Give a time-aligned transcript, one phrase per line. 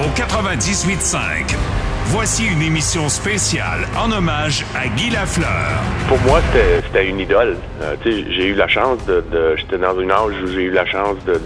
[0.00, 1.54] au 98.5.
[2.06, 5.78] Voici une émission spéciale en hommage à Guy Lafleur.
[6.08, 6.40] Pour moi,
[6.86, 7.56] c'était une idole.
[7.82, 9.22] Euh, j'ai eu la chance de...
[9.56, 11.38] J'étais dans une âge où j'ai eu la chance de,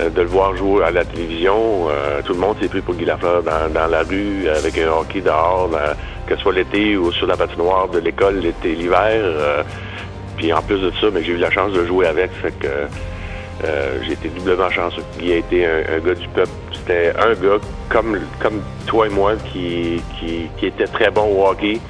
[0.00, 1.88] euh, le voir jouer à la télévision.
[1.88, 5.20] Euh, tout le monde s'est pris pour Guy Lafleur dans, la rue, avec un hockey
[5.20, 5.70] dehors,
[6.26, 9.22] que ce soit l'été ou sur la patinoire de l'école, l'été, l'hiver.
[10.36, 12.30] puis en plus de ça, mais j'ai eu la chance de jouer avec.
[12.60, 12.88] Que
[14.02, 15.02] j'ai été doublement chanceux.
[15.20, 16.50] Il a été un, gars du peuple.
[16.86, 17.58] C'était un gars
[17.88, 18.16] comme,
[18.86, 20.00] toi et moi qui,
[20.62, 21.80] était très bon au hockey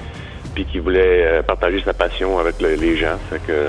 [0.54, 3.18] puis qui voulait euh, partager sa passion avec les gens.
[3.46, 3.66] Que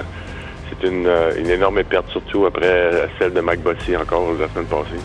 [0.69, 4.67] c'est une, euh, une, énorme perte, surtout après celle de Mike Bossy encore la semaine
[4.67, 5.03] passée.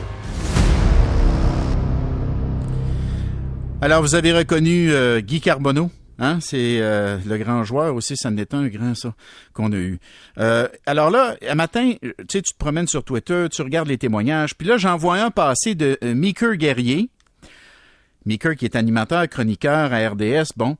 [3.81, 5.91] Alors, vous avez reconnu Guy Carbonneau?
[6.23, 6.39] Hein?
[6.41, 9.13] C'est euh, le grand joueur aussi, ça n'est un grand, ça,
[9.53, 9.99] qu'on a eu.
[10.39, 13.99] Euh, alors là, un matin, tu sais, tu te promènes sur Twitter, tu regardes les
[13.99, 17.11] témoignages, puis là, j'en vois un passer de euh, Meeker Guerrier.
[18.25, 20.77] Meeker qui est animateur, chroniqueur à RDS, bon.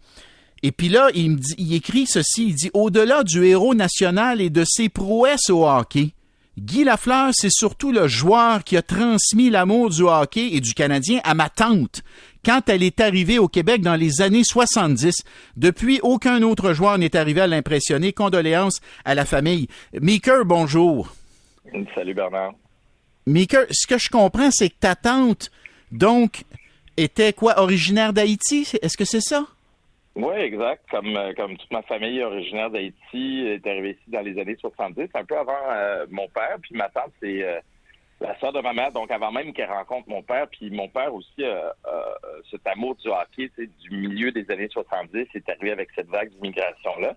[0.63, 4.41] Et puis là, il, me dit, il écrit ceci, il dit «Au-delà du héros national
[4.41, 6.13] et de ses prouesses au hockey,
[6.59, 11.21] Guy Lafleur, c'est surtout le joueur qui a transmis l'amour du hockey et du Canadien
[11.25, 12.03] à ma tante,
[12.45, 15.15] quand elle est arrivée au Québec dans les années 70.
[15.57, 18.13] Depuis, aucun autre joueur n'est arrivé à l'impressionner.
[18.13, 19.69] Condoléances à la famille.
[19.99, 21.15] Meeker, bonjour.
[21.95, 22.53] Salut Bernard.
[23.27, 25.51] Meeker, ce que je comprends, c'est que ta tante,
[25.91, 26.45] donc,
[26.99, 28.69] était quoi, originaire d'Haïti?
[28.83, 29.47] Est-ce que c'est ça?
[30.15, 30.85] Oui, exact.
[30.91, 35.09] Comme, euh, comme toute ma famille originaire d'Haïti est arrivée ici dans les années 70,
[35.15, 36.59] un peu avant euh, mon père.
[36.61, 37.59] Puis ma tante, c'est euh,
[38.23, 40.47] la sœur de ma mère, donc avant même qu'elle rencontre mon père.
[40.49, 42.03] Puis mon père aussi, euh, euh,
[42.51, 47.17] cet amour du hockey, du milieu des années 70, est arrivé avec cette vague d'immigration-là.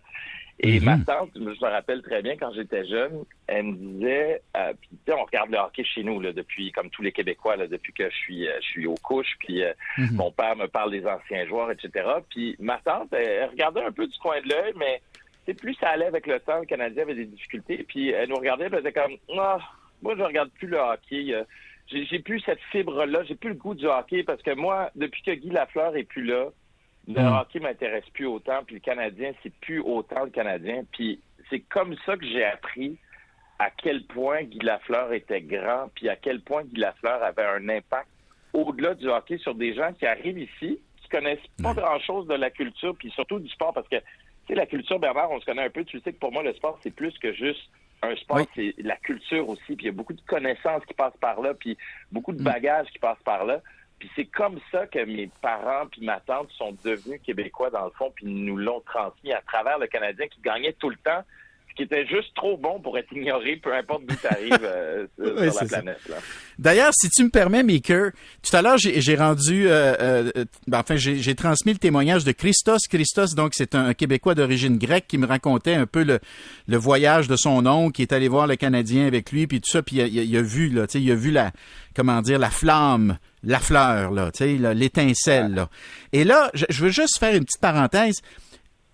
[0.59, 0.85] Et mhm.
[0.85, 5.13] ma tante, je me rappelle très bien quand j'étais jeune, elle me disait, euh, puis
[5.13, 8.09] on regarde le hockey chez nous là, depuis, comme tous les Québécois, là, depuis que
[8.09, 9.63] je suis, je suis aux couches, puis
[9.97, 10.15] mhm.
[10.15, 12.07] mon père me parle des anciens joueurs, etc.
[12.29, 15.01] Puis ma tante, elle, regardait un peu du coin de l'œil, mais
[15.45, 18.37] c'est plus ça allait avec le temps, le Canadien avait des difficultés, puis elle nous
[18.37, 19.59] regardait, elle faisait comme, ah,
[20.01, 21.33] moi, je regarde plus le hockey.
[21.33, 21.43] Euh,
[21.87, 25.31] j'ai plus cette fibre-là, j'ai plus le goût du hockey parce que moi, depuis que
[25.31, 26.49] Guy Lafleur est plus là,
[27.07, 27.33] le hmm.
[27.33, 30.83] hockey m'intéresse plus autant, puis le Canadien, c'est plus autant le Canadien.
[30.91, 32.97] Puis c'est comme ça que j'ai appris
[33.59, 37.69] à quel point Guy Lafleur était grand, puis à quel point Guy Lafleur avait un
[37.69, 38.07] impact
[38.53, 42.49] au-delà du hockey sur des gens qui arrivent ici, qui connaissent pas grand-chose de la
[42.49, 44.03] culture, puis surtout du sport, parce que, tu
[44.47, 46.53] sais, la culture, Bernard, on se connaît un peu, tu sais que pour moi, le
[46.53, 47.69] sport, c'est plus que juste
[48.01, 51.17] un sport, c'est la culture aussi, puis il y a beaucoup de connaissances qui passent
[51.19, 51.77] par là, puis
[52.11, 52.45] beaucoup de mm.
[52.45, 53.61] bagages qui passent par là.
[53.99, 57.91] Puis c'est comme ça que mes parents puis ma tante sont devenus québécois dans le
[57.91, 61.23] fond, puis nous l'ont transmis à travers le Canadien qui gagnait tout le temps
[61.75, 65.07] qui était juste trop bon pour être ignoré, peu importe d'où tu arrives euh,
[65.51, 65.99] sur la planète.
[66.57, 68.11] D'ailleurs, si tu me permets, Maker,
[68.41, 72.87] tout à l'heure, j'ai rendu, euh, euh, ben, enfin, j'ai transmis le témoignage de Christos.
[72.89, 76.19] Christos, donc, c'est un, Québécois d'origine grecque qui me racontait un peu le,
[76.67, 79.69] le voyage de son oncle, qui est allé voir le Canadien avec lui, puis tout
[79.69, 81.51] ça, puis il, a, vu, là, il a vu la,
[81.93, 84.31] comment dire, la flamme, la fleur, là,
[84.73, 85.69] l'étincelle, là.
[86.11, 88.21] Et là, je veux juste faire une petite parenthèse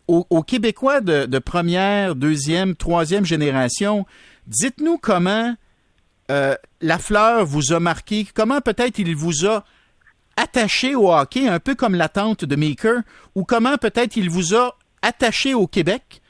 [0.08, 4.06] aux, Québécois de, première, deuxième, troisième génération,
[4.48, 5.56] dites-nous comment
[6.30, 9.64] euh, la fleur vous a marqué, comment peut-être il vous a
[10.36, 13.02] attaché au hockey, un peu comme l'attente de Maker,
[13.36, 16.21] ou comment peut-être il vous a attaché au Québec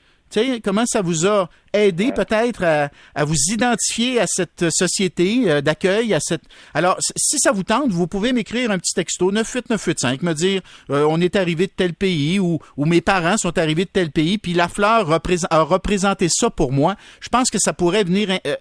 [0.63, 6.19] comment ça vous a aidé peut-être à, vous identifier à cette société euh, d'accueil, à
[6.19, 6.43] cette.
[6.73, 11.05] Alors, si ça vous tente, vous pouvez m'écrire un petit texto 98985, me dire euh,
[11.09, 14.37] on est arrivé de tel pays ou, ou mes parents sont arrivés de tel pays,
[14.37, 16.95] puis la fleur a représenté ça pour moi.
[17.19, 18.29] Je pense que ça pourrait venir.
[18.45, 18.55] Euh,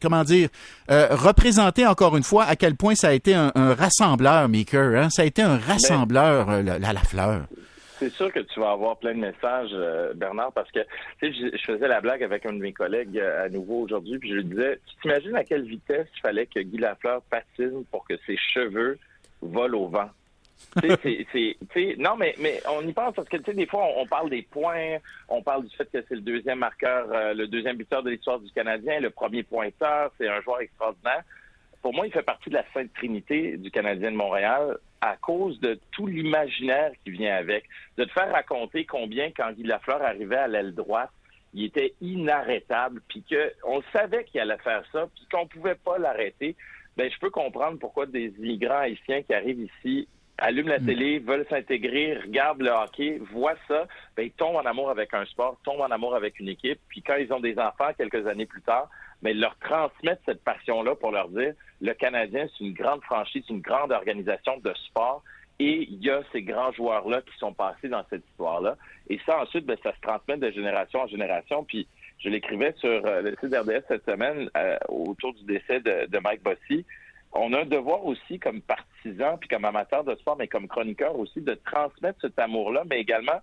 [0.00, 0.48] comment dire,
[0.88, 5.02] représenter encore une fois à quel point ça a été un, rassembleur, Maker.
[5.02, 5.10] Hein?
[5.10, 7.42] Ça a été un rassembleur, la, la fleur.
[8.00, 10.78] C'est sûr que tu vas avoir plein de messages, euh, Bernard, parce que
[11.20, 14.18] tu sais, je, faisais la blague avec un de mes collègues euh, à nouveau aujourd'hui,
[14.18, 17.84] puis je lui disais, tu t'imagines à quelle vitesse il fallait que Guy Lafleur patine
[17.90, 18.98] pour que ses cheveux
[19.42, 20.08] volent au vent?
[21.98, 24.96] non, mais, mais on y pense parce que, des fois, on, parle des points,
[25.28, 28.40] on parle du fait que c'est le deuxième marqueur, euh, le deuxième buteur de l'histoire
[28.40, 31.22] du Canadien, le premier pointeur, c'est un joueur extraordinaire.
[31.82, 35.58] Pour moi, il fait partie de la Sainte Trinité du Canadien de Montréal à cause
[35.60, 37.64] de tout l'imaginaire qui vient avec.
[37.96, 41.10] De te faire raconter combien, quand Guy Lafleur arrivait à l'aile droite,
[41.54, 46.54] il était inarrêtable, puis qu'on savait qu'il allait faire ça, puis qu'on pouvait pas l'arrêter.
[46.96, 50.06] Ben, je peux comprendre pourquoi des immigrants haïtiens qui arrivent ici
[50.40, 50.86] allument la mm.
[50.86, 55.24] télé, veulent s'intégrer, regardent le hockey, voient ça, ben, ils tombent en amour avec un
[55.26, 58.46] sport, tombent en amour avec une équipe, puis quand ils ont des enfants quelques années
[58.46, 58.88] plus tard,
[59.22, 63.44] mais ben, leur transmettre cette passion-là pour leur dire le Canadien, c'est une grande franchise,
[63.48, 65.22] une grande organisation de sport
[65.60, 68.78] et il y a ces grands joueurs-là qui sont passés dans cette histoire-là.
[69.10, 71.64] Et ça, ensuite, ben, ça se transmet de génération en génération.
[71.64, 71.86] Puis
[72.18, 76.42] je l'écrivais sur euh, le site d'RDS cette semaine euh, autour du décès de, Mike
[76.42, 76.86] Bossy.
[77.32, 81.18] On a un devoir aussi comme partisans, puis comme amateurs de sport, mais comme chroniqueurs
[81.18, 83.40] aussi, de transmettre cet amour-là, mais également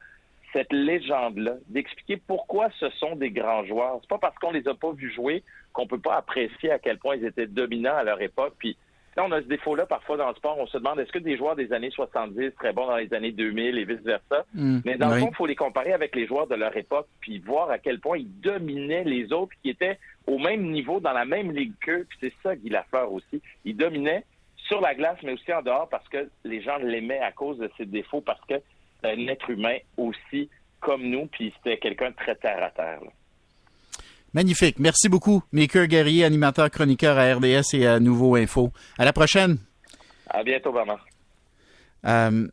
[0.53, 3.97] cette légende-là, d'expliquer pourquoi ce sont des grands joueurs.
[4.01, 5.43] C'est pas parce qu'on les a pas vus jouer
[5.73, 8.55] qu'on peut pas apprécier à quel point ils étaient dominants à leur époque.
[8.57, 8.77] Puis
[9.23, 10.57] on a ce défaut-là parfois dans le sport.
[10.59, 13.31] On se demande est-ce que des joueurs des années 70 seraient bons dans les années
[13.31, 14.45] 2000 et vice-versa?
[14.53, 14.79] Hmm.
[14.85, 17.39] Mais dans le fond, il faut les comparer avec les joueurs de leur époque puis
[17.39, 21.25] voir à quel point ils dominaient les autres qui étaient au même niveau, dans la
[21.25, 22.05] même ligue qu'eux.
[22.09, 23.41] Puis c'est ça, Guy Lafleur aussi.
[23.65, 24.23] Il dominait
[24.67, 27.71] sur la glace, mais aussi en dehors parce que les gens l'aimaient à cause de
[27.77, 28.55] ses défauts, parce que
[29.01, 30.49] c'est un être humain aussi
[30.79, 32.99] comme nous, puis c'était quelqu'un de très terre à terre.
[34.33, 34.79] Magnifique.
[34.79, 38.71] Merci beaucoup, Maker Guerrier, animateur chroniqueur à RDS et à Nouveau Info.
[38.97, 39.57] À la prochaine.
[40.29, 40.97] À bientôt, maman.
[42.05, 42.47] Euh,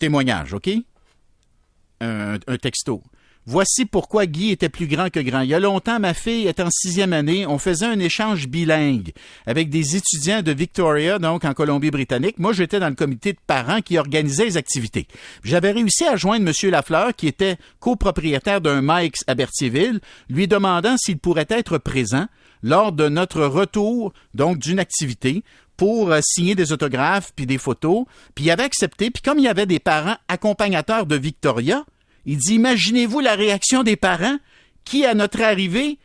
[0.00, 0.70] témoignage, OK?
[2.00, 3.02] un texto.
[3.50, 5.40] Voici pourquoi Guy était plus grand que grand.
[5.40, 7.46] Il y a longtemps, ma fille est en sixième année.
[7.46, 9.12] On faisait un échange bilingue
[9.46, 12.38] avec des étudiants de Victoria, donc en Colombie-Britannique.
[12.38, 15.06] Moi, j'étais dans le comité de parents qui organisait les activités.
[15.44, 16.70] J'avais réussi à joindre M.
[16.70, 22.26] Lafleur, qui était copropriétaire d'un Mike's à Berthierville, lui demandant s'il pourrait être présent
[22.62, 25.42] lors de notre retour, donc d'une activité,
[25.78, 28.04] pour euh, signer des autographes puis des photos.
[28.34, 29.10] Puis il avait accepté.
[29.10, 31.86] Puis comme il y avait des parents accompagnateurs de Victoria,
[32.26, 34.38] il dit, imaginez-vous la réaction des parents
[34.84, 35.98] qui, à notre arrivée,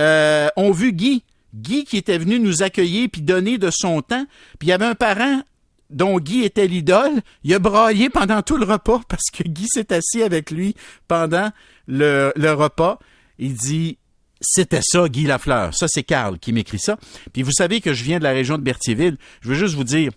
[0.00, 1.24] euh, ont vu Guy.
[1.54, 4.24] Guy qui était venu nous accueillir puis donner de son temps.
[4.58, 5.42] Puis il y avait un parent
[5.90, 7.20] dont Guy était l'idole.
[7.44, 10.74] Il a braillé pendant tout le repas parce que Guy s'est assis avec lui
[11.08, 11.50] pendant
[11.86, 12.98] le, repas.
[13.38, 13.98] Il dit,
[14.40, 15.74] c'était ça, Guy Lafleur.
[15.74, 16.96] Ça, c'est Carl qui m'écrit ça.
[17.32, 19.16] Puis vous savez que je viens de la région de Berthierville.
[19.40, 20.12] Je veux juste vous dire,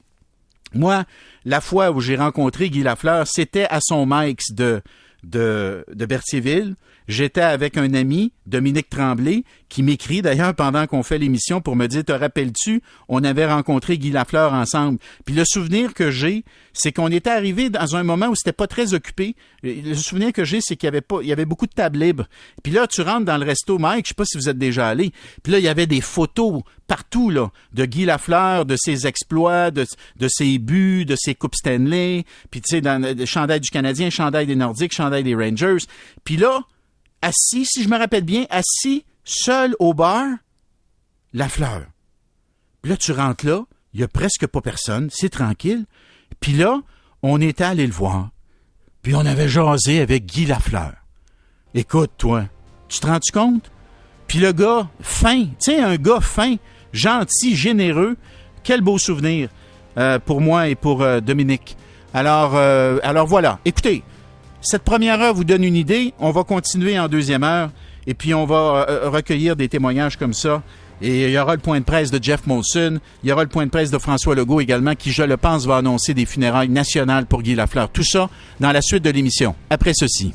[0.74, 1.06] moi,
[1.46, 4.81] la fois où j'ai rencontré Guy Lafleur, c'était à son Mike's de,
[5.24, 6.75] de, de Berthierville.
[7.08, 11.88] J'étais avec un ami, Dominique Tremblay, qui m'écrit d'ailleurs pendant qu'on fait l'émission pour me
[11.88, 15.00] dire Te rappelles-tu, on avait rencontré Guy Lafleur ensemble.
[15.26, 18.68] Puis le souvenir que j'ai, c'est qu'on était arrivé dans un moment où c'était pas
[18.68, 19.36] très occupé.
[19.64, 22.00] Le souvenir que j'ai, c'est qu'il y avait pas, il y avait beaucoup de tables
[22.00, 22.28] libres.
[22.62, 24.88] Puis là, tu rentres dans le resto Mike, je sais pas si vous êtes déjà
[24.88, 25.12] allé.
[25.42, 29.72] Puis là, il y avait des photos partout là de Guy Lafleur, de ses exploits,
[29.72, 29.86] de,
[30.20, 32.26] de ses buts, de ses coupes Stanley.
[32.52, 35.86] Puis tu sais, dans le chandail du Canadien, chandail des Nordiques, chandail des Rangers.
[36.24, 36.64] Puis là,
[37.24, 40.28] assis, si je me rappelle bien, assis, seul au bar,
[41.34, 41.86] la fleur.
[42.81, 45.86] Puis là, tu rentres là, il y a presque pas personne, c'est tranquille.
[46.40, 46.81] Puis là,
[47.22, 48.30] on était allé le voir.
[49.02, 50.94] Puis on avait jasé avec Guy Lafleur.
[51.74, 52.46] Écoute, toi,
[52.90, 53.72] tu te rends-tu compte?
[54.28, 56.56] Puis le gars, fin, tu sais, un gars fin,
[56.92, 58.18] gentil, généreux,
[58.64, 59.50] quel beau souvenir
[59.98, 61.78] euh, pour moi et pour euh, Dominique.
[62.14, 63.60] Alors, euh, alors voilà.
[63.66, 64.04] Écoutez,
[64.63, 66.13] cette première heure vous donne une idée.
[66.19, 67.69] On va continuer en deuxième heure
[68.07, 70.63] et puis on va euh, recueillir des témoignages comme ça.
[71.01, 73.00] Et il y aura le point de presse de Jeff Molson.
[73.24, 75.65] Il y aura le point de presse de François Legault également, qui, je le pense,
[75.65, 77.89] va annoncer des funérailles nationales pour Guy Lafleur.
[77.89, 78.30] Tout ça
[78.60, 79.54] dans la suite de l'émission.
[79.69, 80.33] Après ceci.